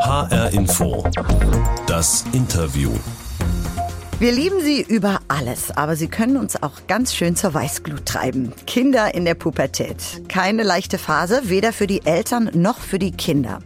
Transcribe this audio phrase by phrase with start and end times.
[0.00, 1.04] HR Info.
[1.86, 2.90] Das Interview.
[4.18, 8.52] Wir lieben sie über alles, aber sie können uns auch ganz schön zur Weißglut treiben.
[8.66, 10.22] Kinder in der Pubertät.
[10.28, 13.60] Keine leichte Phase, weder für die Eltern noch für die Kinder.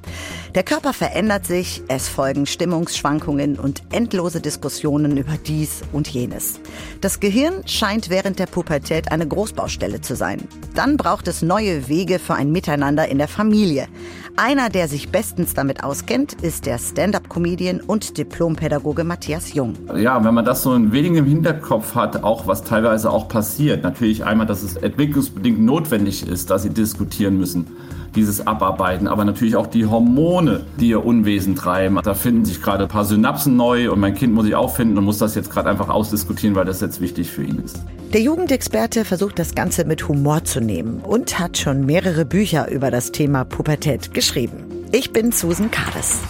[0.55, 6.61] Der Körper verändert sich, es folgen Stimmungsschwankungen und endlose Diskussionen über dies und jenes.
[7.01, 10.47] Das Gehirn scheint während der Pubertät eine Großbaustelle zu sein.
[10.77, 13.89] Dann braucht es neue Wege für ein Miteinander in der Familie.
[14.37, 19.75] Einer, der sich bestens damit auskennt, ist der Stand-up-Comedian und Diplompädagoge Matthias Jung.
[19.97, 23.83] Ja, wenn man das so ein wenig im Hinterkopf hat, auch was teilweise auch passiert.
[23.83, 27.67] Natürlich einmal, dass es entwicklungsbedingt notwendig ist, dass sie diskutieren müssen
[28.15, 31.99] dieses Abarbeiten, aber natürlich auch die Hormone, die ihr Unwesen treiben.
[32.03, 34.97] Da finden sich gerade ein paar Synapsen neu und mein Kind muss sich auch finden
[34.99, 37.81] und muss das jetzt gerade einfach ausdiskutieren, weil das jetzt wichtig für ihn ist.
[38.13, 42.91] Der Jugendexperte versucht das Ganze mit Humor zu nehmen und hat schon mehrere Bücher über
[42.91, 44.65] das Thema Pubertät geschrieben.
[44.93, 46.21] Ich bin Susan Kades.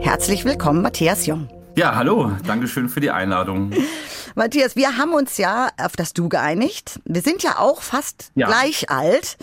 [0.00, 1.48] Herzlich willkommen, Matthias Jung.
[1.76, 3.70] Ja, hallo, Dankeschön für die Einladung.
[4.34, 7.00] Matthias, wir haben uns ja auf das Du geeinigt.
[7.04, 8.46] Wir sind ja auch fast ja.
[8.46, 9.36] gleich alt.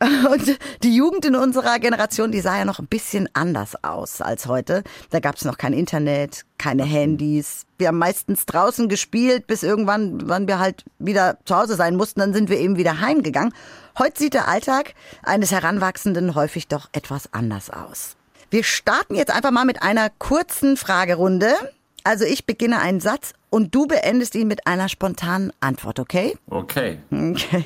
[0.00, 4.46] Und die Jugend in unserer Generation, die sah ja noch ein bisschen anders aus als
[4.46, 4.82] heute.
[5.10, 7.66] Da gab es noch kein Internet, keine Handys.
[7.78, 12.20] Wir haben meistens draußen gespielt, bis irgendwann, wann wir halt wieder zu Hause sein mussten,
[12.20, 13.54] dann sind wir eben wieder heimgegangen.
[13.98, 18.16] Heute sieht der Alltag eines Heranwachsenden häufig doch etwas anders aus.
[18.50, 21.54] Wir starten jetzt einfach mal mit einer kurzen Fragerunde.
[22.04, 26.36] Also ich beginne einen Satz und du beendest ihn mit einer spontanen Antwort, okay?
[26.48, 26.98] Okay.
[27.10, 27.64] Okay.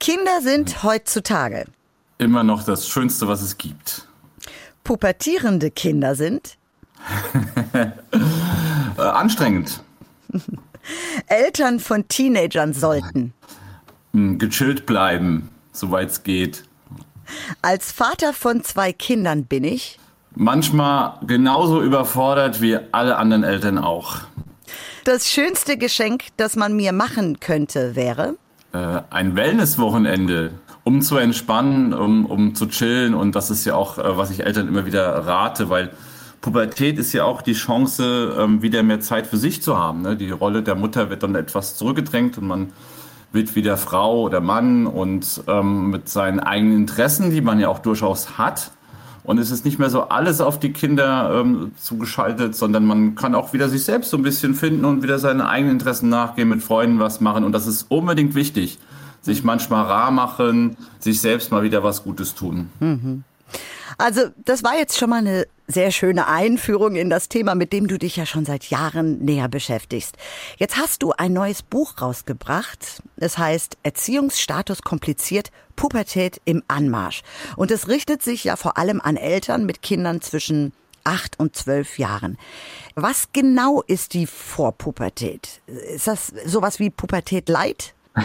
[0.00, 1.66] Kinder sind heutzutage
[2.18, 4.08] immer noch das Schönste, was es gibt.
[4.82, 6.56] Pubertierende Kinder sind
[7.72, 9.82] äh, anstrengend.
[11.26, 13.34] Eltern von Teenagern sollten
[14.12, 16.64] hm, gechillt bleiben, soweit es geht.
[17.62, 19.98] Als Vater von zwei Kindern bin ich
[20.34, 24.20] manchmal genauso überfordert wie alle anderen Eltern auch.
[25.04, 28.36] Das schönste Geschenk, das man mir machen könnte, wäre?
[28.72, 30.52] Äh, ein Wellnesswochenende,
[30.82, 33.14] um zu entspannen, um, um zu chillen.
[33.14, 35.90] Und das ist ja auch, äh, was ich Eltern immer wieder rate, weil
[36.40, 40.00] Pubertät ist ja auch die Chance, ähm, wieder mehr Zeit für sich zu haben.
[40.00, 40.16] Ne?
[40.16, 42.72] Die Rolle der Mutter wird dann etwas zurückgedrängt und man
[43.30, 47.80] wird wieder Frau oder Mann und ähm, mit seinen eigenen Interessen, die man ja auch
[47.80, 48.70] durchaus hat,
[49.24, 53.34] und es ist nicht mehr so alles auf die Kinder ähm, zugeschaltet, sondern man kann
[53.34, 56.62] auch wieder sich selbst so ein bisschen finden und wieder seine eigenen Interessen nachgehen, mit
[56.62, 57.42] Freunden was machen.
[57.42, 58.78] Und das ist unbedingt wichtig.
[59.22, 62.68] Sich manchmal rar machen, sich selbst mal wieder was Gutes tun.
[62.80, 63.24] Mhm.
[63.96, 67.86] Also das war jetzt schon mal eine sehr schöne Einführung in das Thema, mit dem
[67.86, 70.16] du dich ja schon seit Jahren näher beschäftigst.
[70.56, 73.02] Jetzt hast du ein neues Buch rausgebracht.
[73.16, 77.22] Es heißt Erziehungsstatus kompliziert, Pubertät im Anmarsch.
[77.56, 80.72] Und es richtet sich ja vor allem an Eltern mit Kindern zwischen
[81.04, 82.38] acht und zwölf Jahren.
[82.94, 85.60] Was genau ist die Vorpubertät?
[85.66, 87.94] Ist das sowas wie Pubertät Light?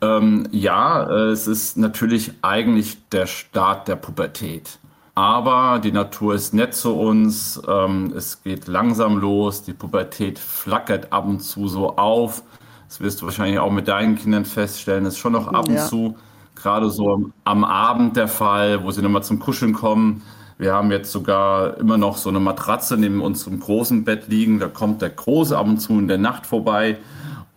[0.00, 4.78] ähm, ja, es ist natürlich eigentlich der Start der Pubertät.
[5.16, 11.10] Aber die Natur ist nett zu uns, ähm, es geht langsam los, die Pubertät flackert
[11.10, 12.42] ab und zu so auf.
[12.86, 15.76] Das wirst du wahrscheinlich auch mit deinen Kindern feststellen, das ist schon noch ab und
[15.76, 15.86] ja.
[15.86, 16.16] zu,
[16.54, 20.22] gerade so am Abend der Fall, wo sie nochmal zum Kuscheln kommen.
[20.58, 24.58] Wir haben jetzt sogar immer noch so eine Matratze neben unserem großen Bett liegen.
[24.58, 26.98] Da kommt der Große ab und zu in der Nacht vorbei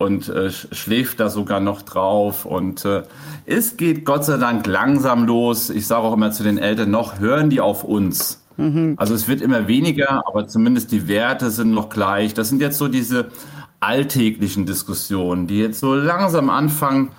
[0.00, 2.46] und äh, schläft da sogar noch drauf.
[2.46, 3.02] Und äh,
[3.44, 5.68] es geht Gott sei Dank langsam los.
[5.68, 8.42] Ich sage auch immer zu den Eltern, noch hören die auf uns.
[8.56, 8.94] Mhm.
[8.96, 12.32] Also es wird immer weniger, aber zumindest die Werte sind noch gleich.
[12.32, 13.28] Das sind jetzt so diese
[13.80, 17.10] alltäglichen Diskussionen, die jetzt so langsam anfangen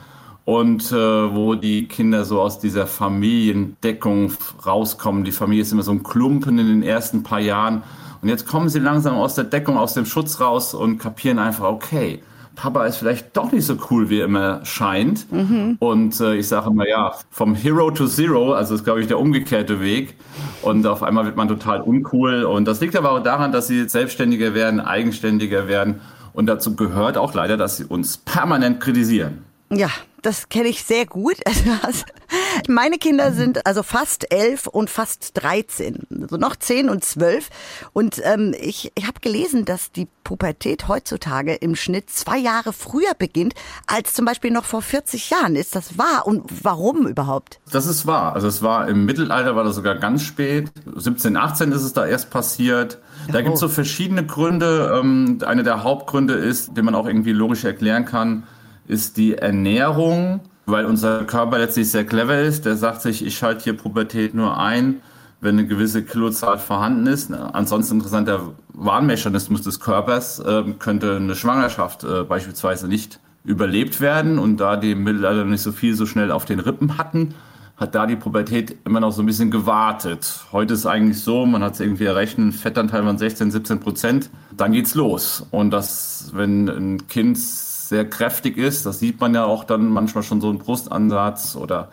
[0.45, 4.33] und äh, wo die Kinder so aus dieser Familiendeckung
[4.65, 5.23] rauskommen.
[5.23, 7.83] Die Familie ist immer so ein Klumpen in den ersten paar Jahren.
[8.23, 11.65] Und jetzt kommen sie langsam aus der Deckung, aus dem Schutz raus und kapieren einfach,
[11.65, 12.23] okay,
[12.55, 15.31] Papa ist vielleicht doch nicht so cool, wie er immer scheint.
[15.31, 15.77] Mhm.
[15.79, 19.19] Und äh, ich sage immer, ja, vom Hero to Zero, also ist, glaube ich, der
[19.19, 20.15] umgekehrte Weg.
[20.61, 22.43] Und auf einmal wird man total uncool.
[22.43, 26.01] Und das liegt aber auch daran, dass sie selbstständiger werden, eigenständiger werden.
[26.33, 29.43] Und dazu gehört auch leider, dass sie uns permanent kritisieren.
[29.73, 29.89] Ja,
[30.21, 31.37] das kenne ich sehr gut.
[31.83, 32.03] Also,
[32.67, 37.49] meine Kinder sind also fast elf und fast dreizehn, also noch zehn und zwölf.
[37.93, 43.13] Und ähm, ich, ich habe gelesen, dass die Pubertät heutzutage im Schnitt zwei Jahre früher
[43.17, 43.53] beginnt
[43.87, 45.55] als zum Beispiel noch vor 40 Jahren.
[45.55, 46.27] Ist das wahr?
[46.27, 47.59] Und warum überhaupt?
[47.71, 48.33] Das ist wahr.
[48.33, 50.71] Also es war im Mittelalter war das sogar ganz spät.
[50.95, 52.99] 17, 18 ist es da erst passiert.
[53.31, 53.43] Da oh.
[53.43, 54.99] gibt es so verschiedene Gründe.
[54.99, 58.43] Ähm, einer der Hauptgründe ist, den man auch irgendwie logisch erklären kann,
[58.91, 62.65] ist die Ernährung weil unser Körper letztlich sehr clever ist.
[62.65, 65.01] Der sagt sich, ich schalte hier Pubertät nur ein,
[65.41, 67.33] wenn eine gewisse Kilozahl vorhanden ist.
[67.33, 74.39] Ansonsten interessanter Warnmechanismus des Körpers äh, könnte eine Schwangerschaft äh, beispielsweise nicht überlebt werden.
[74.39, 77.33] Und da die Mittelalter nicht so viel so schnell auf den Rippen hatten,
[77.75, 80.45] hat da die Pubertät immer noch so ein bisschen gewartet.
[80.51, 84.71] Heute ist eigentlich so, man hat es irgendwie errechnet, Fettanteil von 16, 17 Prozent, dann
[84.71, 85.47] geht's los.
[85.49, 87.39] Und das, wenn ein Kind
[87.91, 91.89] sehr kräftig ist, das sieht man ja auch dann manchmal schon so einen Brustansatz oder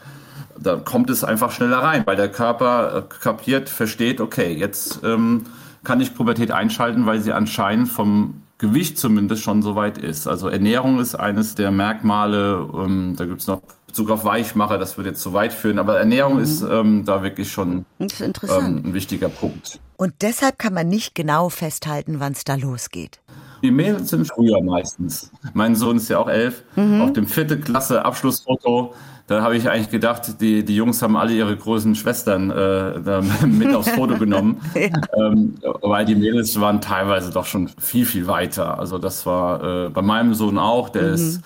[0.56, 5.46] da kommt es einfach schneller rein, weil der Körper äh, kapiert, versteht, okay, jetzt ähm,
[5.82, 10.28] kann ich Pubertät einschalten, weil sie anscheinend vom Gewicht zumindest schon so weit ist.
[10.28, 14.96] Also Ernährung ist eines der Merkmale, ähm, da gibt es noch Bezug auf Weichmacher, das
[14.96, 16.42] würde jetzt zu weit führen, aber Ernährung mhm.
[16.42, 19.80] ist ähm, da wirklich schon ähm, ein wichtiger Punkt.
[19.96, 23.20] Und deshalb kann man nicht genau festhalten, wann es da losgeht.
[23.62, 25.31] Die Mädels sind früher meistens.
[25.55, 26.62] Mein Sohn ist ja auch elf.
[26.76, 27.00] Mhm.
[27.00, 28.94] Auf dem vierte Klasse Abschlussfoto
[29.28, 33.75] da habe ich eigentlich gedacht, die, die Jungs haben alle ihre großen Schwestern äh, mit
[33.75, 34.88] aufs Foto genommen, ja.
[35.16, 38.78] ähm, weil die Mädels waren teilweise doch schon viel, viel weiter.
[38.78, 41.14] Also das war äh, bei meinem Sohn auch, der mhm.
[41.14, 41.43] ist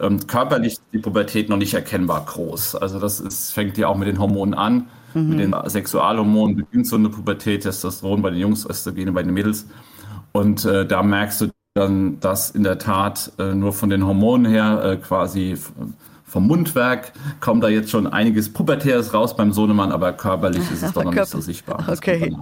[0.00, 2.76] ähm, körperlich die Pubertät noch nicht erkennbar groß.
[2.76, 4.86] Also das ist, fängt ja auch mit den Hormonen an.
[5.12, 5.28] Mhm.
[5.28, 9.66] Mit den Sexualhormonen beginnt so eine Pubertät, Testosteron bei den Jungs, Östrogene bei den Mädels.
[10.32, 14.50] Und äh, da merkst du dann, dass in der Tat äh, nur von den Hormonen
[14.50, 15.56] her äh, quasi
[16.28, 20.92] vom Mundwerk kommt da jetzt schon einiges Pubertäres raus beim Sohnemann, aber körperlich ist es
[20.92, 21.84] doch noch nicht so sichtbar.
[21.88, 22.36] Okay.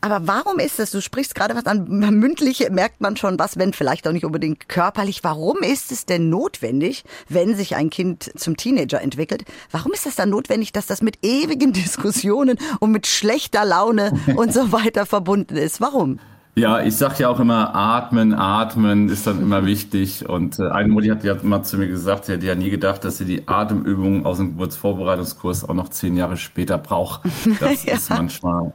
[0.00, 3.72] Aber warum ist es, du sprichst gerade was an, mündlich merkt man schon was, wenn
[3.72, 5.22] vielleicht auch nicht unbedingt körperlich.
[5.22, 10.16] Warum ist es denn notwendig, wenn sich ein Kind zum Teenager entwickelt, warum ist es
[10.16, 15.56] dann notwendig, dass das mit ewigen Diskussionen und mit schlechter Laune und so weiter verbunden
[15.56, 15.80] ist?
[15.80, 16.18] Warum?
[16.58, 20.26] Ja, ich sag ja auch immer, atmen, atmen ist dann immer wichtig.
[20.26, 23.04] Und äh, eine Mutti hat ja mal zu mir gesagt, sie hätte ja nie gedacht,
[23.04, 27.20] dass sie die Atemübungen aus dem Geburtsvorbereitungskurs auch noch zehn Jahre später braucht.
[27.60, 27.96] Das ja.
[27.96, 28.72] ist manchmal,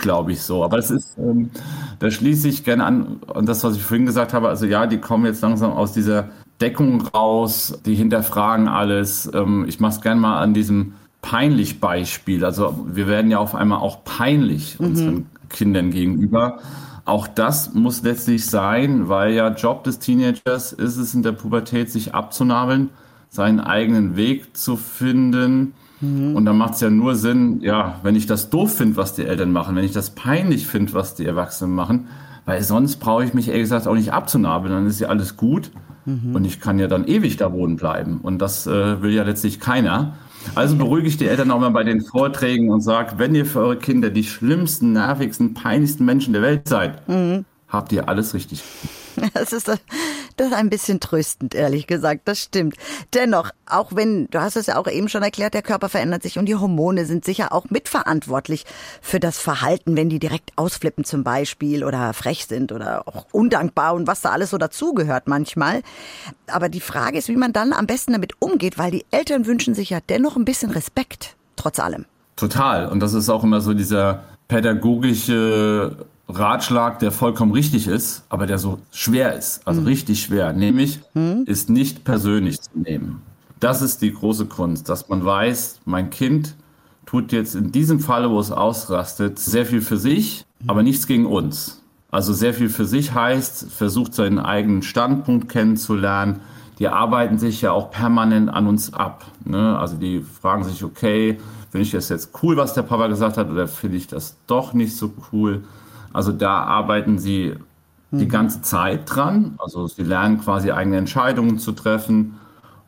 [0.00, 0.64] glaube ich, so.
[0.64, 1.50] Aber es ist, ähm,
[1.98, 4.48] da schließe ich gerne an, an das, was ich vorhin gesagt habe.
[4.48, 6.30] Also ja, die kommen jetzt langsam aus dieser
[6.62, 9.30] Deckung raus, die hinterfragen alles.
[9.34, 12.44] Ähm, ich mache es gerne mal an diesem peinlich Beispiel.
[12.44, 14.86] Also wir werden ja auf einmal auch peinlich mhm.
[14.86, 16.58] unseren Kindern gegenüber.
[17.04, 21.90] Auch das muss letztlich sein, weil ja Job des Teenagers ist es in der Pubertät,
[21.90, 22.90] sich abzunabeln,
[23.28, 25.74] seinen eigenen Weg zu finden.
[26.00, 26.36] Mhm.
[26.36, 29.24] Und da macht es ja nur Sinn, ja, wenn ich das doof finde, was die
[29.24, 32.08] Eltern machen, wenn ich das peinlich finde, was die Erwachsenen machen,
[32.46, 35.70] weil sonst brauche ich mich ehrlich gesagt auch nicht abzunabeln, dann ist ja alles gut
[36.06, 36.34] mhm.
[36.34, 38.20] und ich kann ja dann ewig da wohnen bleiben.
[38.22, 40.14] Und das äh, will ja letztlich keiner.
[40.54, 43.60] Also beruhige ich die Eltern auch mal bei den Vorträgen und sage, wenn ihr für
[43.60, 47.44] eure Kinder die schlimmsten, nervigsten, peinlichsten Menschen der Welt seid, mhm.
[47.68, 48.62] habt ihr alles richtig.
[49.34, 49.68] Das ist,
[50.40, 52.22] das ist ein bisschen tröstend, ehrlich gesagt.
[52.24, 52.76] Das stimmt.
[53.12, 56.38] Dennoch, auch wenn, du hast es ja auch eben schon erklärt, der Körper verändert sich
[56.38, 58.64] und die Hormone sind sicher auch mitverantwortlich
[59.02, 63.92] für das Verhalten, wenn die direkt ausflippen zum Beispiel oder frech sind oder auch undankbar
[63.92, 65.82] und was da alles so dazugehört manchmal.
[66.46, 69.74] Aber die Frage ist, wie man dann am besten damit umgeht, weil die Eltern wünschen
[69.74, 72.06] sich ja dennoch ein bisschen Respekt, trotz allem.
[72.36, 72.86] Total.
[72.86, 78.58] Und das ist auch immer so dieser pädagogische Ratschlag, der vollkommen richtig ist, aber der
[78.58, 79.86] so schwer ist, also mhm.
[79.86, 81.44] richtig schwer, nämlich mhm.
[81.46, 83.22] ist nicht persönlich zu nehmen.
[83.58, 86.54] Das ist die große Kunst, dass man weiß, mein Kind
[87.06, 90.70] tut jetzt in diesem Falle, wo es ausrastet, sehr viel für sich, mhm.
[90.70, 91.82] aber nichts gegen uns.
[92.10, 96.40] Also sehr viel für sich heißt, versucht seinen eigenen Standpunkt kennenzulernen.
[96.78, 99.26] Die arbeiten sich ja auch permanent an uns ab.
[99.44, 99.78] Ne?
[99.78, 101.38] Also die fragen sich, okay,
[101.70, 104.72] finde ich das jetzt cool, was der Papa gesagt hat, oder finde ich das doch
[104.72, 105.62] nicht so cool?
[106.12, 107.54] Also da arbeiten sie
[108.10, 108.28] die mhm.
[108.28, 109.54] ganze Zeit dran.
[109.58, 112.36] Also sie lernen quasi eigene Entscheidungen zu treffen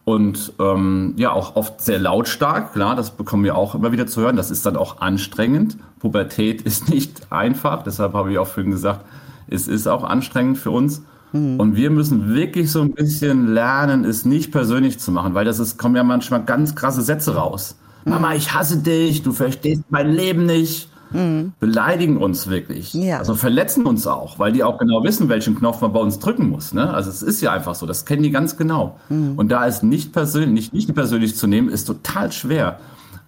[0.05, 2.73] und ähm, ja auch oft sehr lautstark.
[2.73, 4.37] Klar, das bekommen wir auch immer wieder zu hören.
[4.37, 5.77] Das ist dann auch anstrengend.
[6.01, 7.83] Pubertät ist nicht einfach.
[7.83, 9.05] Deshalb habe ich auch vorhin gesagt,
[9.49, 11.03] es ist auch anstrengend für uns.
[11.33, 11.61] Mhm.
[11.61, 15.61] Und wir müssen wirklich so ein bisschen lernen, es nicht persönlich zu machen, weil das
[15.61, 17.77] ist, kommen ja manchmal ganz krasse Sätze raus.
[18.05, 18.13] Mhm.
[18.13, 21.53] Mama, ich hasse dich, du verstehst mein Leben nicht mhm.
[21.61, 22.95] beleidigen uns wirklich.
[22.95, 23.19] Ja.
[23.19, 26.51] Also verletzen uns auch, weil die auch genau wissen, welchen Knopf man bei uns drücken
[26.51, 26.73] muss.
[26.73, 26.93] Ne?
[26.93, 28.99] Also es ist ja einfach so, das kennen die ganz genau.
[29.09, 29.35] Mhm.
[29.37, 32.79] Und da ist nicht persönlich, nicht, nicht persönlich zu nehmen, ist total schwer.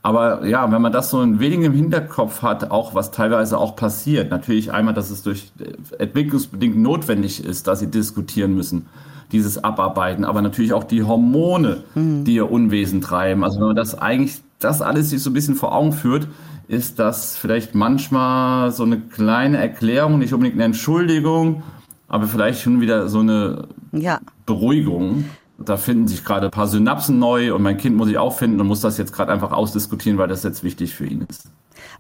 [0.04, 3.74] Aber ja, wenn man das so ein wenig im Hinterkopf hat, auch was teilweise auch
[3.74, 8.84] passiert, natürlich einmal, dass es durch äh, entwicklungsbedingt notwendig ist, dass sie diskutieren müssen,
[9.32, 12.24] dieses Abarbeiten, aber natürlich auch die Hormone, mhm.
[12.24, 13.44] die ihr Unwesen treiben.
[13.44, 16.28] Also wenn man das eigentlich, das alles sich so ein bisschen vor Augen führt,
[16.66, 21.62] ist das vielleicht manchmal so eine kleine Erklärung, nicht unbedingt eine Entschuldigung,
[22.09, 24.21] aber vielleicht schon wieder so eine ja.
[24.47, 25.26] Beruhigung.
[25.59, 28.61] da finden sich gerade ein paar Synapsen neu und mein Kind muss ich auch finden
[28.61, 31.49] und muss das jetzt gerade einfach ausdiskutieren, weil das jetzt wichtig für ihn ist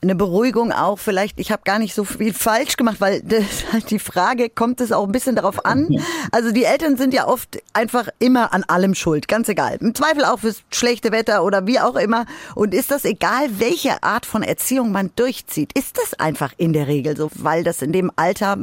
[0.02, 3.98] eine Beruhigung auch vielleicht, ich habe gar nicht so viel falsch gemacht, weil das, die
[3.98, 5.88] Frage kommt es auch ein bisschen darauf an.
[6.32, 9.78] Also die Eltern sind ja oft einfach immer an allem schuld, ganz egal.
[9.80, 12.26] Im Zweifel auch fürs schlechte Wetter oder wie auch immer.
[12.54, 15.76] Und ist das egal, welche Art von Erziehung man durchzieht?
[15.76, 18.58] Ist das einfach in der Regel so, weil das in dem Alter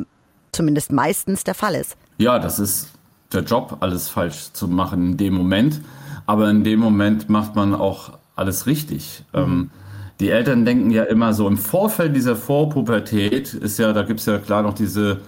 [0.52, 1.96] zumindest meistens der Fall ist?
[2.18, 2.90] Ja, das ist
[3.34, 5.82] der Job, alles falsch zu machen in dem Moment.
[6.26, 9.24] Aber in dem Moment macht man auch alles richtig.
[9.34, 9.40] Mhm.
[9.40, 9.72] Ähm,
[10.22, 14.28] die Eltern denken ja immer so, im Vorfeld dieser Vorpubertät ist ja, da gibt es
[14.28, 15.22] ja klar noch diese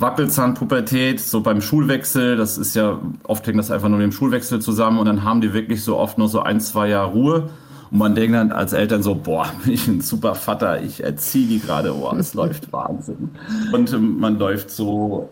[0.00, 4.60] Wackelzahnpubertät, so beim Schulwechsel, das ist ja, oft hängt das einfach nur mit dem Schulwechsel
[4.60, 7.50] zusammen und dann haben die wirklich so oft nur so ein, zwei Jahre Ruhe.
[7.92, 11.46] Und man denkt dann als Eltern so, boah, bin ich ein super Vater, ich erziehe
[11.46, 13.30] die gerade, boah, es läuft Wahnsinn.
[13.72, 15.28] Und ähm, man läuft so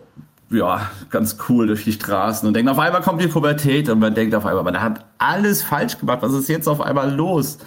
[0.51, 4.15] ja, ganz cool durch die Straßen und denkt, auf einmal kommt die Pubertät und man
[4.15, 6.19] denkt auf einmal, man hat alles falsch gemacht.
[6.21, 7.59] Was ist jetzt auf einmal los?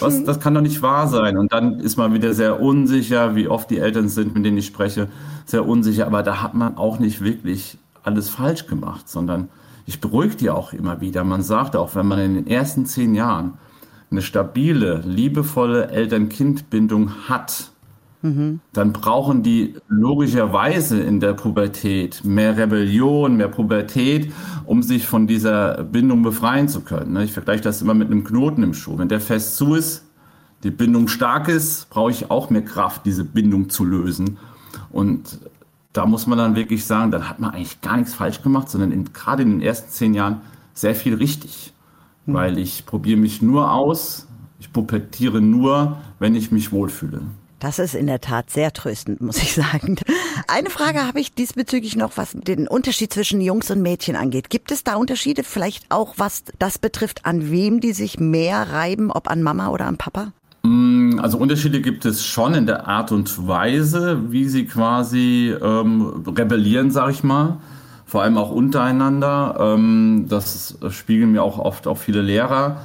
[0.00, 1.36] Was, das kann doch nicht wahr sein.
[1.36, 4.66] Und dann ist man wieder sehr unsicher, wie oft die Eltern sind, mit denen ich
[4.66, 5.08] spreche,
[5.44, 6.06] sehr unsicher.
[6.06, 9.48] Aber da hat man auch nicht wirklich alles falsch gemacht, sondern
[9.86, 11.24] ich beruhige die auch immer wieder.
[11.24, 13.54] Man sagt auch, wenn man in den ersten zehn Jahren
[14.10, 17.71] eine stabile, liebevolle Eltern-Kind-Bindung hat,
[18.72, 24.32] dann brauchen die logischerweise in der Pubertät mehr Rebellion, mehr Pubertät,
[24.64, 27.14] um sich von dieser Bindung befreien zu können.
[27.14, 27.24] Ne?
[27.24, 28.96] Ich vergleiche das immer mit einem Knoten im Schuh.
[28.98, 30.04] Wenn der fest zu ist,
[30.62, 34.38] die Bindung stark ist, brauche ich auch mehr Kraft, diese Bindung zu lösen.
[34.90, 35.40] Und
[35.92, 38.92] da muss man dann wirklich sagen, dann hat man eigentlich gar nichts falsch gemacht, sondern
[38.92, 40.42] in, gerade in den ersten zehn Jahren
[40.74, 41.72] sehr viel richtig.
[42.24, 44.28] Weil ich probiere mich nur aus,
[44.60, 47.22] ich pubertiere nur, wenn ich mich wohlfühle.
[47.62, 49.94] Das ist in der Tat sehr tröstend, muss ich sagen.
[50.48, 54.50] Eine Frage habe ich diesbezüglich noch, was den Unterschied zwischen Jungs und Mädchen angeht.
[54.50, 59.12] Gibt es da Unterschiede, vielleicht auch was das betrifft, an wem die sich mehr reiben,
[59.12, 60.32] ob an Mama oder an Papa?
[60.64, 66.24] Mm, also Unterschiede gibt es schon in der Art und Weise, wie sie quasi ähm,
[66.36, 67.60] rebellieren, sage ich mal.
[68.06, 69.56] Vor allem auch untereinander.
[69.60, 72.78] Ähm, das spiegeln mir auch oft auch viele Lehrer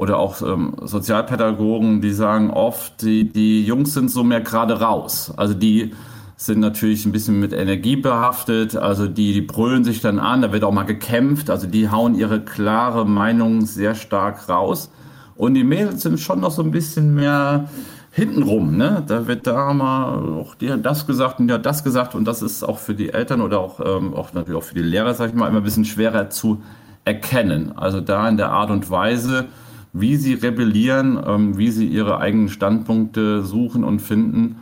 [0.00, 5.30] oder auch ähm, Sozialpädagogen, die sagen oft, die, die Jungs sind so mehr gerade raus.
[5.36, 5.92] Also die
[6.38, 10.54] sind natürlich ein bisschen mit Energie behaftet, also die, die brüllen sich dann an, da
[10.54, 14.90] wird auch mal gekämpft, also die hauen ihre klare Meinung sehr stark raus.
[15.36, 17.68] Und die Mädels sind schon noch so ein bisschen mehr
[18.10, 19.02] hintenrum, ne?
[19.06, 22.24] Da wird da mal auch die hat das gesagt und die hat das gesagt und
[22.24, 25.12] das ist auch für die Eltern oder auch, ähm, auch natürlich auch für die Lehrer,
[25.12, 26.62] sag ich mal, immer ein bisschen schwerer zu
[27.04, 27.72] erkennen.
[27.76, 29.44] Also da in der Art und Weise,
[29.92, 34.56] wie sie rebellieren, ähm, wie sie ihre eigenen Standpunkte suchen und finden,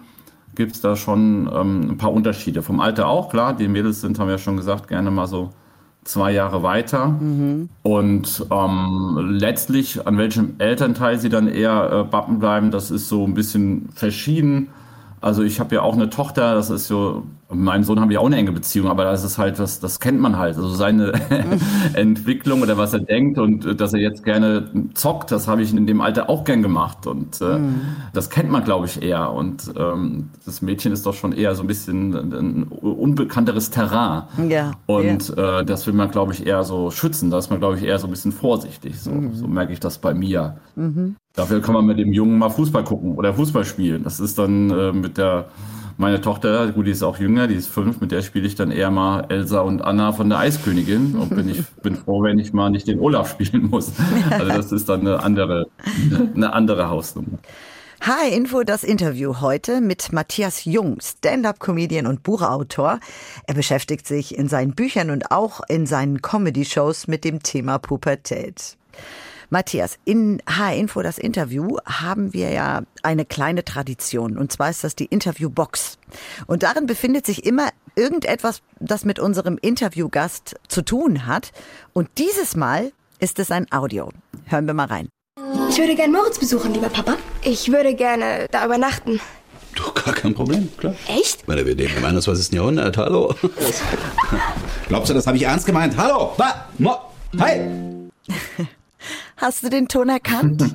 [0.54, 2.62] gibt es da schon ähm, ein paar Unterschiede.
[2.62, 5.50] Vom Alter auch, klar, die Mädels sind, haben wir ja schon gesagt, gerne mal so
[6.04, 7.08] zwei Jahre weiter.
[7.08, 7.68] Mhm.
[7.82, 13.24] Und ähm, letztlich, an welchem Elternteil sie dann eher äh, bappen bleiben, das ist so
[13.24, 14.68] ein bisschen verschieden.
[15.20, 18.20] Also ich habe ja auch eine Tochter, das ist so, mit meinem Sohn haben wir
[18.20, 20.56] auch eine enge Beziehung, aber das ist halt, das, das kennt man halt.
[20.56, 21.12] Also seine
[21.94, 25.72] Entwicklung oder was er denkt und äh, dass er jetzt gerne zockt, das habe ich
[25.74, 27.06] in dem Alter auch gern gemacht.
[27.06, 27.80] Und äh, mhm.
[28.12, 29.32] das kennt man, glaube ich, eher.
[29.32, 34.24] Und ähm, das Mädchen ist doch schon eher so ein bisschen ein unbekannteres Terrain.
[34.48, 34.72] Ja.
[34.84, 35.60] Und ja.
[35.60, 37.30] Äh, das will man, glaube ich, eher so schützen.
[37.30, 39.00] Da ist man, glaube ich, eher so ein bisschen vorsichtig.
[39.00, 39.34] So, mhm.
[39.34, 40.58] so merke ich das bei mir.
[40.76, 41.16] Mhm.
[41.34, 44.02] Dafür kann man mit dem Jungen mal Fußball gucken oder Fußball spielen.
[44.02, 45.46] Das ist dann äh, mit der,
[45.98, 48.70] meine Tochter, gut, die ist auch jünger, die ist fünf, mit der spiele ich dann
[48.70, 52.52] eher mal Elsa und Anna von der Eiskönigin und bin ich bin froh, wenn ich
[52.52, 53.92] mal nicht den Olaf spielen muss.
[54.30, 55.66] Also das ist dann eine andere,
[56.34, 57.38] eine andere Hausnummer.
[58.00, 63.00] Hi Info, das Interview heute mit Matthias Jung, Stand-up-Comedian und Buchautor.
[63.48, 68.76] Er beschäftigt sich in seinen Büchern und auch in seinen Comedy-Shows mit dem Thema Pubertät.
[69.50, 74.36] Matthias, in H-Info, das Interview, haben wir ja eine kleine Tradition.
[74.36, 75.98] Und zwar ist das die Interviewbox.
[76.46, 81.52] Und darin befindet sich immer irgendetwas, das mit unserem Interviewgast zu tun hat.
[81.94, 84.10] Und dieses Mal ist es ein Audio.
[84.44, 85.08] Hören wir mal rein.
[85.70, 87.16] Ich würde gerne Moritz besuchen, lieber Papa.
[87.42, 89.20] Ich würde gerne da übernachten.
[89.74, 90.94] Du, gar kein Problem, klar.
[91.06, 91.42] Echt?
[91.42, 92.52] Ich meine, wir leben im 21.
[92.52, 93.34] Jahrhundert, hallo.
[94.88, 95.96] Glaubst du, das habe ich ernst gemeint?
[95.96, 96.96] Hallo, wa, mo,
[97.38, 97.60] hi.
[99.38, 100.62] Hast du den Ton erkannt?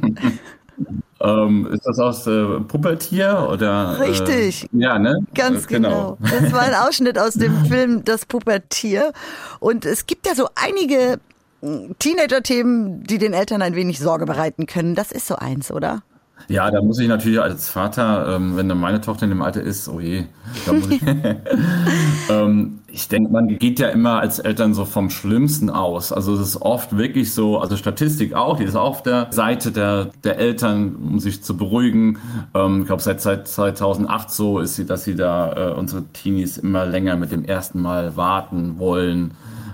[1.21, 3.97] ähm, ist das aus äh, Puppetier oder?
[3.99, 4.63] Äh, Richtig.
[4.63, 5.19] Äh, ja, ne?
[5.35, 6.17] Ganz äh, genau.
[6.21, 6.39] genau.
[6.41, 9.11] Das war ein Ausschnitt aus dem Film Das Pubertier.
[9.59, 11.19] Und es gibt ja so einige
[11.61, 14.95] hm, Teenager-Themen, die den Eltern ein wenig Sorge bereiten können.
[14.95, 16.01] Das ist so eins, oder?
[16.49, 19.61] Ja, da muss ich natürlich als Vater, ähm, wenn dann meine Tochter in dem Alter
[19.61, 20.25] ist, oh je,
[20.65, 21.01] da muss ich,
[22.29, 26.11] ähm, ich denke, man geht ja immer als Eltern so vom Schlimmsten aus.
[26.11, 29.71] Also es ist oft wirklich so, also Statistik auch, die ist auch auf der Seite
[29.71, 32.17] der, der Eltern, um sich zu beruhigen.
[32.53, 36.57] Ähm, ich glaube, seit, seit 2008 so ist sie, dass sie da äh, unsere Teenies
[36.57, 39.31] immer länger mit dem ersten Mal warten wollen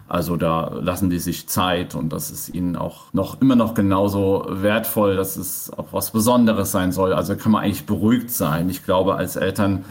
[0.10, 4.44] also da lassen die sich Zeit und das ist ihnen auch noch immer noch genauso
[4.50, 7.14] wertvoll, dass es auch was Besonderes sein soll.
[7.14, 8.70] Also kann man eigentlich beruhigt sein.
[8.70, 9.86] Ich glaube, als Eltern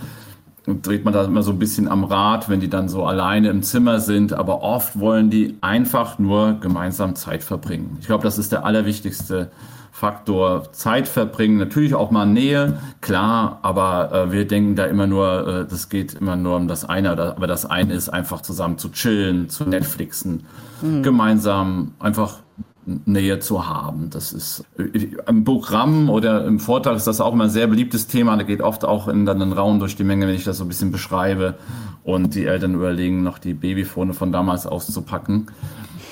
[0.66, 3.62] dreht man da immer so ein bisschen am Rad, wenn die dann so alleine im
[3.62, 4.32] Zimmer sind.
[4.32, 7.98] Aber oft wollen die einfach nur gemeinsam Zeit verbringen.
[8.00, 9.52] Ich glaube, das ist der allerwichtigste
[9.98, 15.64] Faktor Zeit verbringen, natürlich auch mal Nähe, klar, aber äh, wir denken da immer nur,
[15.64, 18.90] äh, das geht immer nur um das eine, aber das eine ist einfach zusammen zu
[18.90, 20.44] chillen, zu Netflixen,
[20.82, 21.02] mhm.
[21.02, 22.38] gemeinsam einfach
[23.06, 24.08] Nähe zu haben.
[24.10, 28.06] Das ist äh, im Programm oder im Vortrag ist das auch immer ein sehr beliebtes
[28.06, 28.36] Thema.
[28.36, 30.64] Da geht oft auch in dann einen Raum durch die Menge, wenn ich das so
[30.64, 31.58] ein bisschen beschreibe.
[32.04, 35.48] Und die Eltern überlegen, noch die Babyfone von damals auszupacken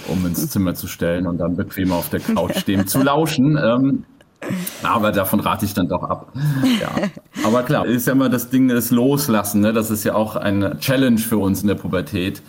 [0.09, 3.59] um ins Zimmer zu stellen und dann bequem auf der Couch stehen zu lauschen.
[3.63, 4.05] Ähm,
[4.83, 6.33] aber davon rate ich dann doch ab.
[6.81, 6.91] Ja.
[7.45, 9.61] Aber klar, ist ja immer das Ding des Loslassen.
[9.61, 9.73] Ne?
[9.73, 12.43] Das ist ja auch eine Challenge für uns in der Pubertät,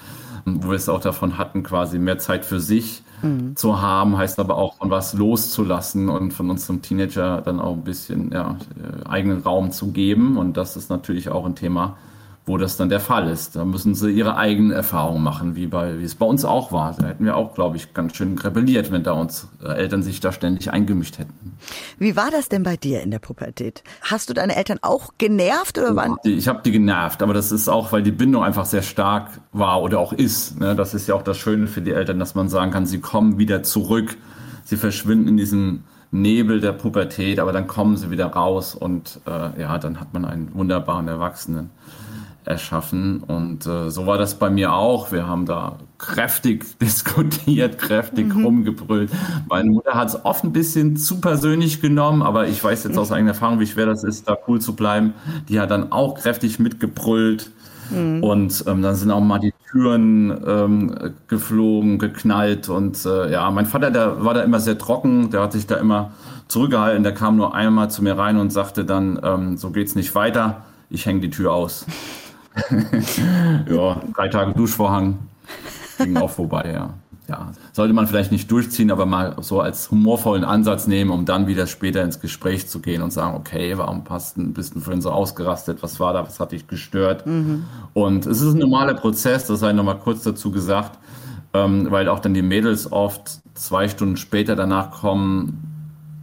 [0.45, 3.55] wo wir es auch davon hatten, quasi mehr Zeit für sich mhm.
[3.55, 7.83] zu haben, heißt aber auch von was loszulassen und von unserem Teenager dann auch ein
[7.83, 10.37] bisschen ja, äh, eigenen Raum zu geben.
[10.37, 11.97] Und das ist natürlich auch ein Thema,
[12.48, 13.58] wo das dann der Fall ist.
[13.58, 16.96] Da müssen sie ihre eigenen Erfahrungen machen, wie, bei, wie es bei uns auch war.
[16.98, 20.22] Da hätten wir auch, glaube ich, ganz schön rebelliert, wenn da uns äh, Eltern sich
[20.22, 21.58] da ständig eingemischt hätten.
[22.00, 23.84] Wie war das denn bei dir in der Pubertät?
[24.01, 26.16] Hast du deine Eltern auch genervt oder wann?
[26.24, 29.82] Ich habe die genervt, aber das ist auch, weil die Bindung einfach sehr stark war
[29.82, 30.58] oder auch ist.
[30.58, 30.74] Ne?
[30.74, 33.38] Das ist ja auch das Schöne für die Eltern, dass man sagen kann, sie kommen
[33.38, 34.16] wieder zurück,
[34.63, 39.62] sie verschwinden in diesem Nebel der Pubertät, aber dann kommen sie wieder raus und äh,
[39.62, 41.72] ja, dann hat man einen wunderbaren Erwachsenen
[42.48, 43.22] erschaffen.
[43.22, 45.12] Und äh, so war das bei mir auch.
[45.12, 48.46] Wir haben da kräftig diskutiert, kräftig mhm.
[48.46, 49.12] rumgebrüllt.
[49.50, 53.12] Meine Mutter hat es oft ein bisschen zu persönlich genommen, aber ich weiß jetzt aus
[53.12, 55.13] eigener Erfahrung, wie schwer das ist, da cool zu bleiben.
[55.50, 57.51] Die hat dann auch kräftig mitgebrüllt.
[57.90, 58.24] Mhm.
[58.24, 62.70] Und ähm, dann sind auch mal die Türen ähm, geflogen, geknallt.
[62.70, 65.75] Und äh, ja, mein Vater, der war da immer sehr trocken, der hat sich da
[65.75, 66.12] immer
[66.48, 67.03] zurückgehalten.
[67.03, 70.64] Der kam nur einmal zu mir rein und sagte dann, ähm, so geht's nicht weiter,
[70.90, 71.86] ich hänge die Tür aus.
[73.70, 75.17] ja, drei Tage Duschvorhang
[75.98, 76.93] ging auch vorbei, ja.
[77.29, 81.46] Ja, sollte man vielleicht nicht durchziehen, aber mal so als humorvollen Ansatz nehmen, um dann
[81.46, 85.11] wieder später ins Gespräch zu gehen und sagen, okay, warum passt, bist du vorhin so
[85.11, 85.83] ausgerastet?
[85.83, 86.25] Was war da?
[86.25, 87.27] Was hat dich gestört?
[87.27, 87.65] Mhm.
[87.93, 90.98] Und es ist ein normaler Prozess, das sei nochmal kurz dazu gesagt,
[91.53, 95.67] ähm, weil auch dann die Mädels oft zwei Stunden später danach kommen,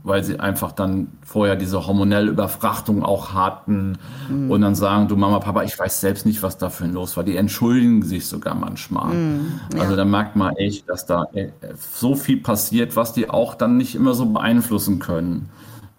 [0.05, 3.97] weil sie einfach dann vorher diese hormonelle Überfrachtung auch hatten
[4.29, 4.51] mhm.
[4.51, 7.25] und dann sagen, du Mama, Papa, ich weiß selbst nicht, was da für los war.
[7.25, 9.14] Die entschuldigen sich sogar manchmal.
[9.14, 9.81] Mhm, ja.
[9.81, 13.79] Also da merkt man echt, dass da äh, so viel passiert, was die auch dann
[13.79, 15.49] nicht immer so beeinflussen können,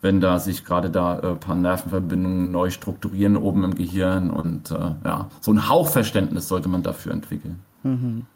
[0.01, 4.69] wenn da sich gerade da ein äh, paar Nervenverbindungen neu strukturieren oben im Gehirn und
[4.69, 7.59] äh, ja, so ein Hauchverständnis sollte man dafür entwickeln.
[7.81, 8.27] Mhm.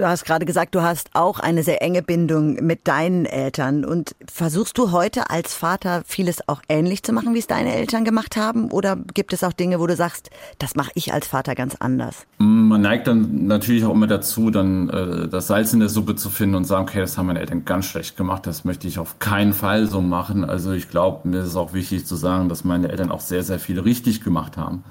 [0.00, 3.84] Du hast gerade gesagt, du hast auch eine sehr enge Bindung mit deinen Eltern.
[3.84, 8.06] Und versuchst du heute als Vater vieles auch ähnlich zu machen, wie es deine Eltern
[8.06, 8.70] gemacht haben?
[8.70, 12.24] Oder gibt es auch Dinge, wo du sagst, das mache ich als Vater ganz anders?
[12.38, 16.30] Man neigt dann natürlich auch immer dazu, dann äh, das Salz in der Suppe zu
[16.30, 19.18] finden und sagen, okay, das haben meine Eltern ganz schlecht gemacht, das möchte ich auf
[19.18, 20.46] keinen Fall so machen.
[20.46, 23.42] Also ich glaube, mir ist es auch wichtig zu sagen, dass meine Eltern auch sehr,
[23.42, 24.82] sehr viel richtig gemacht haben.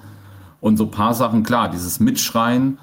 [0.61, 2.77] Und so paar Sachen, klar, dieses Mitschreien,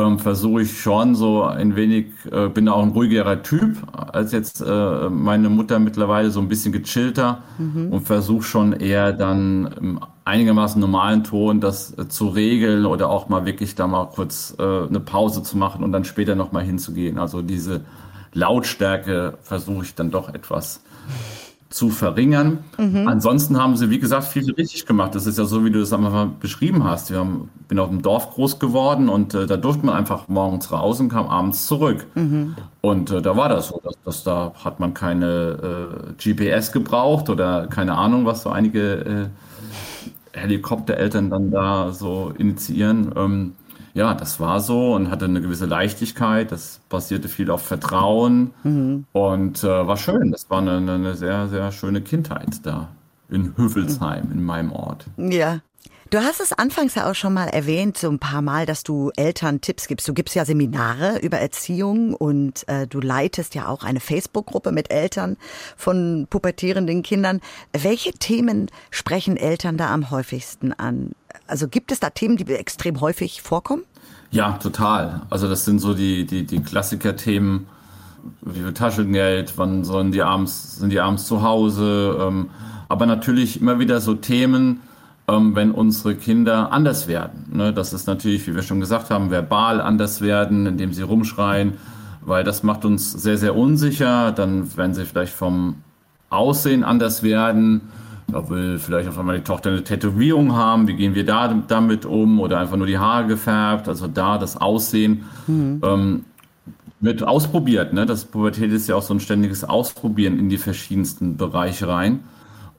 [0.00, 4.60] ähm, versuche ich schon so ein wenig, äh, bin auch ein ruhigerer Typ als jetzt
[4.60, 7.92] äh, meine Mutter mittlerweile so ein bisschen gechillter mhm.
[7.92, 13.28] und versuche schon eher dann im einigermaßen normalen Ton das äh, zu regeln oder auch
[13.28, 17.18] mal wirklich da mal kurz äh, eine Pause zu machen und dann später nochmal hinzugehen.
[17.18, 17.82] Also diese
[18.32, 20.82] Lautstärke versuche ich dann doch etwas
[21.70, 22.64] zu verringern.
[22.78, 23.06] Mhm.
[23.06, 25.14] Ansonsten haben sie, wie gesagt, viel richtig gemacht.
[25.14, 27.12] Das ist ja so, wie du es einmal beschrieben hast.
[27.12, 30.72] Wir haben, bin auf dem Dorf groß geworden und äh, da durfte man einfach morgens
[30.72, 32.06] raus und kam abends zurück.
[32.16, 32.56] Mhm.
[32.80, 37.30] Und äh, da war das so, dass, dass, da hat man keine äh, GPS gebraucht
[37.30, 39.30] oder keine Ahnung, was so einige
[40.34, 43.12] äh, Helikoptereltern dann da so initiieren.
[43.16, 43.52] Ähm,
[43.94, 46.52] ja, das war so und hatte eine gewisse Leichtigkeit.
[46.52, 49.04] Das basierte viel auf Vertrauen mhm.
[49.12, 50.30] und äh, war schön.
[50.30, 52.88] Das war eine, eine, sehr, sehr schöne Kindheit da
[53.28, 55.06] in Hüffelsheim, in meinem Ort.
[55.16, 55.60] Ja.
[56.10, 59.12] Du hast es anfangs ja auch schon mal erwähnt, so ein paar Mal, dass du
[59.14, 60.08] Eltern Tipps gibst.
[60.08, 64.90] Du gibst ja Seminare über Erziehung und äh, du leitest ja auch eine Facebook-Gruppe mit
[64.90, 65.36] Eltern
[65.76, 67.40] von pubertierenden Kindern.
[67.72, 71.12] Welche Themen sprechen Eltern da am häufigsten an?
[71.50, 73.82] Also gibt es da Themen, die extrem häufig vorkommen?
[74.30, 75.22] Ja, total.
[75.30, 77.66] Also das sind so die, die, die Klassiker-Themen,
[78.42, 82.50] wie viel Taschengeld, wann sollen die abends, sind die abends zu Hause, ähm,
[82.88, 84.80] aber natürlich immer wieder so Themen,
[85.26, 87.46] ähm, wenn unsere Kinder anders werden.
[87.52, 87.72] Ne?
[87.72, 91.78] Das ist natürlich, wie wir schon gesagt haben, verbal anders werden, indem sie rumschreien,
[92.20, 94.30] weil das macht uns sehr, sehr unsicher.
[94.30, 95.82] Dann werden sie vielleicht vom
[96.28, 97.90] Aussehen anders werden.
[98.32, 100.86] Da will vielleicht auf einmal die Tochter eine Tätowierung haben.
[100.86, 102.40] Wie gehen wir da damit um?
[102.40, 103.88] Oder einfach nur die Haare gefärbt.
[103.88, 105.80] Also da das Aussehen mhm.
[105.84, 106.24] ähm,
[107.00, 107.92] wird ausprobiert.
[107.92, 108.06] Ne?
[108.06, 112.20] Das Pubertät ist ja auch so ein ständiges Ausprobieren in die verschiedensten Bereiche rein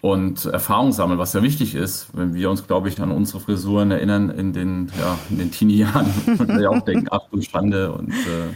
[0.01, 3.91] und Erfahrung sammeln, was ja wichtig ist, wenn wir uns, glaube ich, an unsere Frisuren
[3.91, 6.07] erinnern in den, ja, in den Teenie-Jahren
[6.39, 8.53] und wir auch denken, ach du Schande und äh,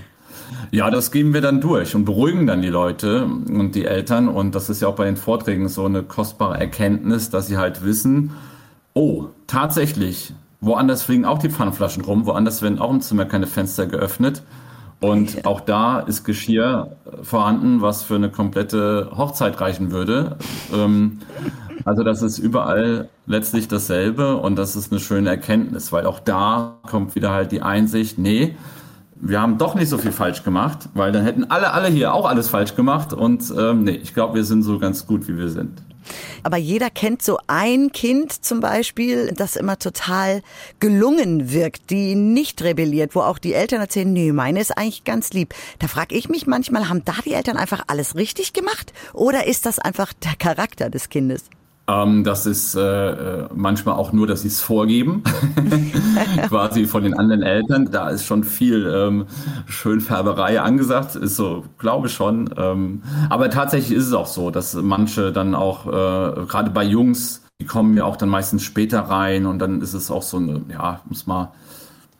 [0.71, 4.27] ja, das geben wir dann durch und beruhigen dann die Leute und die Eltern.
[4.27, 7.83] Und das ist ja auch bei den Vorträgen so eine kostbare Erkenntnis, dass sie halt
[7.83, 8.31] wissen,
[8.93, 13.85] oh, tatsächlich, woanders fliegen auch die Pfannflaschen rum, woanders werden auch im Zimmer keine Fenster
[13.85, 14.43] geöffnet.
[15.01, 20.37] Und auch da ist Geschirr vorhanden, was für eine komplette Hochzeit reichen würde.
[20.73, 21.19] Ähm,
[21.83, 26.77] also das ist überall letztlich dasselbe und das ist eine schöne Erkenntnis, weil auch da
[26.89, 28.55] kommt wieder halt die Einsicht, nee,
[29.15, 32.25] wir haben doch nicht so viel falsch gemacht, weil dann hätten alle, alle hier auch
[32.25, 35.49] alles falsch gemacht und ähm, nee, ich glaube, wir sind so ganz gut, wie wir
[35.49, 35.81] sind.
[36.43, 40.43] Aber jeder kennt so ein Kind zum Beispiel, das immer total
[40.79, 45.33] gelungen wirkt, die nicht rebelliert, wo auch die Eltern erzählen, nee, meine ist eigentlich ganz
[45.33, 45.55] lieb.
[45.79, 49.65] Da frage ich mich manchmal, haben da die Eltern einfach alles richtig gemacht oder ist
[49.65, 51.45] das einfach der Charakter des Kindes?
[51.87, 55.23] Ähm, das ist äh, äh, manchmal auch nur, dass sie es vorgeben,
[56.47, 57.91] quasi von den anderen Eltern.
[57.91, 59.25] Da ist schon viel ähm,
[59.67, 62.49] Schönfärberei angesagt, ist so, glaube ich schon.
[62.57, 67.43] Ähm, aber tatsächlich ist es auch so, dass manche dann auch, äh, gerade bei Jungs,
[67.61, 70.63] die kommen ja auch dann meistens später rein und dann ist es auch so eine,
[70.69, 71.51] ja, muss mal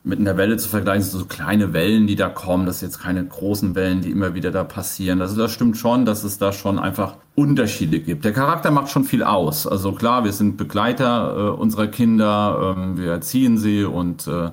[0.04, 2.67] mit einer Welle zu vergleichen, so kleine Wellen, die da kommen.
[2.67, 5.19] Das sind jetzt keine großen Wellen, die immer wieder da passieren.
[5.19, 8.24] Also das stimmt schon, dass es da schon einfach Unterschiede gibt.
[8.24, 9.67] Der Charakter macht schon viel aus.
[9.67, 14.52] Also klar, wir sind Begleiter äh, unserer Kinder, ähm, wir erziehen sie und äh,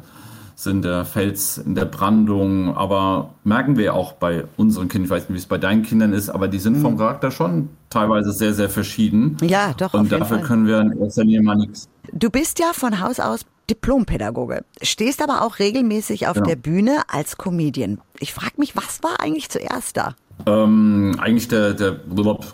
[0.57, 2.77] sind der Fels in der Brandung.
[2.77, 6.13] Aber merken wir auch bei unseren Kindern, ich weiß nicht, wie es bei deinen Kindern
[6.13, 6.99] ist, aber die sind vom mhm.
[6.99, 9.37] Charakter schon teilweise sehr, sehr verschieden.
[9.43, 9.95] Ja, doch.
[9.95, 11.89] Und dafür können wir in erster Linie mal nichts.
[12.13, 16.47] Du bist ja von Haus aus Diplompädagoge, stehst aber auch regelmäßig auf genau.
[16.47, 18.01] der Bühne als Comedian.
[18.19, 20.15] Ich frage mich, was war eigentlich zuerst da?
[20.47, 21.97] Ähm, eigentlich der, der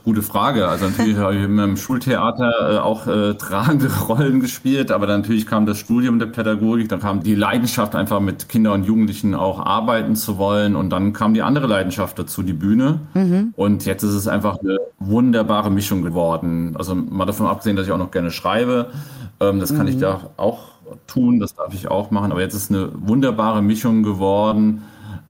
[0.05, 0.69] gute Frage.
[0.69, 5.47] Also natürlich habe ich im Schultheater äh, auch äh, tragende Rollen gespielt, aber dann natürlich
[5.47, 9.65] kam das Studium der Pädagogik, dann kam die Leidenschaft einfach mit Kindern und Jugendlichen auch
[9.65, 13.01] arbeiten zu wollen und dann kam die andere Leidenschaft dazu, die Bühne.
[13.15, 13.55] Mhm.
[13.57, 16.75] Und jetzt ist es einfach eine wunderbare Mischung geworden.
[16.79, 18.91] Also mal davon abgesehen, dass ich auch noch gerne schreibe,
[19.41, 19.93] ähm, das kann mhm.
[19.93, 20.69] ich da auch
[21.07, 22.33] tun, das darf ich auch machen.
[22.33, 24.83] Aber jetzt ist eine wunderbare Mischung geworden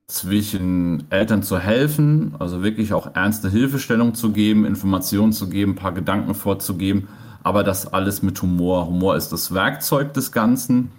[0.09, 5.77] zwischen Eltern zu helfen, also wirklich auch ernste Hilfestellung zu geben, Informationen zu geben, ein
[5.77, 7.09] paar Gedanken vorzugeben,
[7.43, 8.87] aber das alles mit Humor.
[8.87, 10.91] Humor ist das Werkzeug des Ganzen,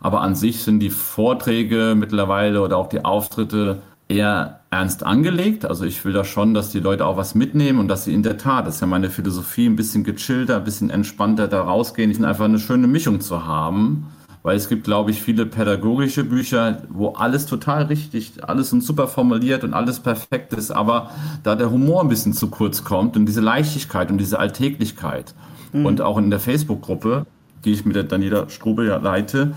[0.00, 5.66] aber an sich sind die Vorträge mittlerweile oder auch die Auftritte eher ernst angelegt.
[5.66, 8.22] Also ich will da schon, dass die Leute auch was mitnehmen und dass sie in
[8.22, 12.24] der Tat, das ist ja meine Philosophie, ein bisschen gechillter, ein bisschen entspannter da rausgehen,
[12.24, 14.06] einfach eine schöne Mischung zu haben.
[14.44, 19.08] Weil es gibt, glaube ich, viele pädagogische Bücher, wo alles total richtig, alles und super
[19.08, 21.10] formuliert und alles perfekt ist, aber
[21.42, 25.34] da der Humor ein bisschen zu kurz kommt und diese Leichtigkeit und diese Alltäglichkeit.
[25.72, 25.86] Mhm.
[25.86, 27.24] Und auch in der Facebook-Gruppe,
[27.64, 29.54] die ich mit der Daniela Strube ja leite,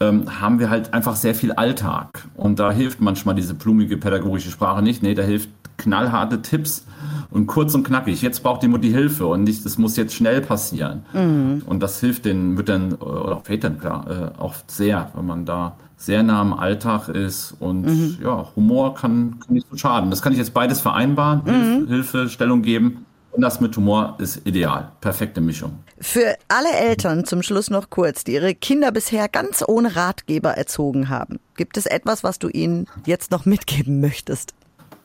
[0.00, 2.26] ähm, haben wir halt einfach sehr viel Alltag.
[2.34, 5.02] Und da hilft manchmal diese blumige pädagogische Sprache nicht.
[5.02, 6.84] Nee, da hilft knallharte Tipps
[7.30, 8.22] und kurz und knackig.
[8.22, 11.04] Jetzt braucht die Mutti Hilfe und nicht, das muss jetzt schnell passieren.
[11.12, 11.62] Mhm.
[11.66, 15.76] Und das hilft den Müttern oder auch Vätern klar äh, auch sehr, wenn man da
[15.96, 18.18] sehr nah am Alltag ist und mhm.
[18.22, 20.10] ja, Humor kann, kann nicht so schaden.
[20.10, 21.88] Das kann ich jetzt beides vereinbaren, mhm.
[21.88, 24.92] Hilfe, Stellung geben und das mit Humor ist ideal.
[25.00, 25.78] Perfekte Mischung.
[26.00, 31.10] Für alle Eltern zum Schluss noch kurz, die ihre Kinder bisher ganz ohne Ratgeber erzogen
[31.10, 31.38] haben.
[31.56, 34.54] Gibt es etwas, was du ihnen jetzt noch mitgeben möchtest?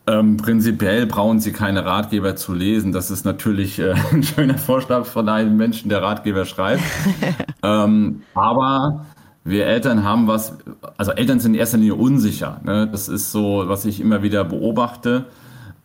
[0.07, 2.91] Ähm, prinzipiell brauchen sie keine Ratgeber zu lesen.
[2.91, 6.83] Das ist natürlich äh, ein schöner Vorschlag von einem Menschen, der Ratgeber schreibt.
[7.63, 9.05] ähm, aber
[9.43, 10.57] wir Eltern haben was,
[10.97, 12.61] also Eltern sind in erster Linie unsicher.
[12.63, 12.87] Ne?
[12.91, 15.25] Das ist so, was ich immer wieder beobachte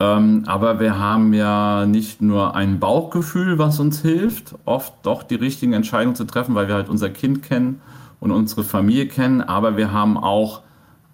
[0.01, 5.35] Ähm, aber wir haben ja nicht nur ein Bauchgefühl, was uns hilft, oft doch die
[5.35, 7.83] richtigen Entscheidungen zu treffen, weil wir halt unser Kind kennen
[8.19, 10.63] und unsere Familie kennen, aber wir haben auch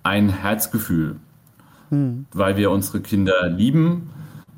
[0.05, 1.17] ein Herzgefühl,
[1.91, 2.27] hm.
[2.33, 4.11] weil wir unsere Kinder lieben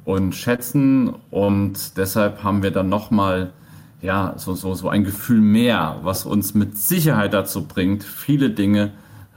[0.05, 3.53] und schätzen und deshalb haben wir dann nochmal
[4.01, 8.93] ja, so, so, so ein Gefühl mehr, was uns mit Sicherheit dazu bringt, viele Dinge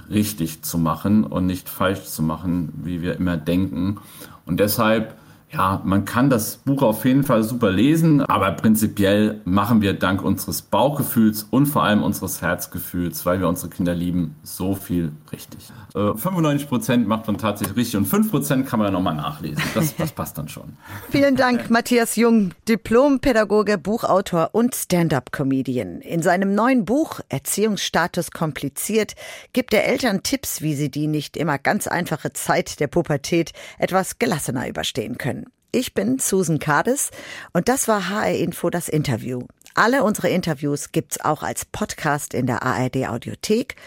[0.09, 3.99] richtig zu machen und nicht falsch zu machen, wie wir immer denken.
[4.45, 5.15] Und deshalb
[5.53, 10.23] ja, man kann das Buch auf jeden Fall super lesen, aber prinzipiell machen wir dank
[10.23, 15.71] unseres Bauchgefühls und vor allem unseres Herzgefühls, weil wir unsere Kinder lieben, so viel richtig.
[15.93, 19.61] Äh, 95 Prozent macht man tatsächlich richtig und 5 Prozent kann man dann nochmal nachlesen.
[19.73, 20.77] Das, das passt dann schon.
[21.09, 25.99] Vielen Dank, Matthias Jung, Diplompädagoge, Buchautor und Stand-up-Comedian.
[26.01, 29.15] In seinem neuen Buch Erziehungsstatus kompliziert
[29.51, 34.17] gibt er Eltern Tipps, wie sie die nicht immer ganz einfache Zeit der Pubertät etwas
[34.17, 35.40] gelassener überstehen können.
[35.73, 37.11] Ich bin Susan Cades
[37.53, 39.43] und das war HR Info das Interview.
[39.73, 43.77] Alle unsere Interviews gibt's auch als Podcast in der ARD Audiothek,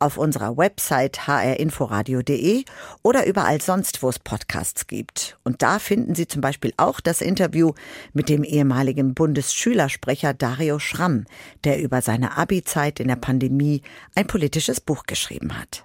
[0.00, 2.64] auf unserer Website hrinforadio.de
[3.04, 5.38] oder überall sonst, wo es Podcasts gibt.
[5.44, 7.72] Und da finden Sie zum Beispiel auch das Interview
[8.12, 11.24] mit dem ehemaligen Bundesschülersprecher Dario Schramm,
[11.62, 13.82] der über seine Abi-Zeit in der Pandemie
[14.16, 15.84] ein politisches Buch geschrieben hat.